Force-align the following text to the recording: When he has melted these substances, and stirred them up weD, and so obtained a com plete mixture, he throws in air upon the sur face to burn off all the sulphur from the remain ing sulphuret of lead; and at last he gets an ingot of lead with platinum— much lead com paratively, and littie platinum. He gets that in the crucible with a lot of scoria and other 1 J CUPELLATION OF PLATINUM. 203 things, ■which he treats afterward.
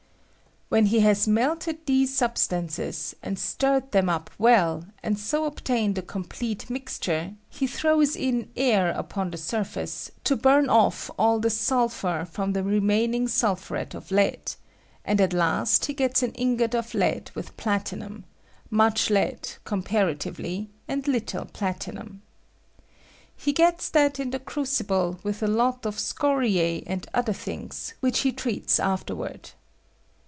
When 0.71 0.85
he 0.85 1.01
has 1.01 1.27
melted 1.27 1.85
these 1.85 2.15
substances, 2.15 3.13
and 3.21 3.37
stirred 3.37 3.91
them 3.91 4.07
up 4.07 4.29
weD, 4.39 4.85
and 5.03 5.19
so 5.19 5.43
obtained 5.43 5.97
a 5.97 6.01
com 6.01 6.23
plete 6.23 6.69
mixture, 6.69 7.33
he 7.49 7.67
throws 7.67 8.15
in 8.15 8.49
air 8.55 8.91
upon 8.91 9.31
the 9.31 9.37
sur 9.37 9.65
face 9.65 10.11
to 10.23 10.37
burn 10.37 10.69
off 10.69 11.11
all 11.19 11.41
the 11.41 11.49
sulphur 11.49 12.23
from 12.23 12.53
the 12.53 12.63
remain 12.63 13.13
ing 13.13 13.27
sulphuret 13.27 13.93
of 13.93 14.11
lead; 14.11 14.53
and 15.03 15.19
at 15.19 15.33
last 15.33 15.87
he 15.87 15.93
gets 15.93 16.23
an 16.23 16.31
ingot 16.35 16.73
of 16.73 16.93
lead 16.93 17.31
with 17.35 17.57
platinum— 17.57 18.23
much 18.69 19.09
lead 19.09 19.49
com 19.65 19.83
paratively, 19.83 20.67
and 20.87 21.03
littie 21.03 21.51
platinum. 21.51 22.21
He 23.35 23.51
gets 23.51 23.89
that 23.89 24.21
in 24.21 24.29
the 24.29 24.39
crucible 24.39 25.19
with 25.21 25.43
a 25.43 25.47
lot 25.47 25.85
of 25.85 25.99
scoria 25.99 26.81
and 26.87 27.05
other 27.13 27.33
1 27.33 27.37
J 27.39 27.39
CUPELLATION 27.41 27.41
OF 27.41 27.43
PLATINUM. 27.43 28.11
203 28.13 28.13
things, 28.13 28.13
■which 28.15 28.21
he 28.23 28.31
treats 28.31 28.79
afterward. 28.79 29.51